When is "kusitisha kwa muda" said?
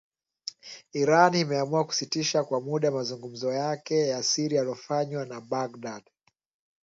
1.85-2.91